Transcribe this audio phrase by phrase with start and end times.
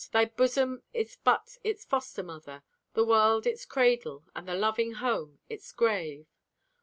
[0.11, 2.63] Thy busom is but its foster mother,
[2.93, 6.25] The world its cradle, and the loving home Its grave.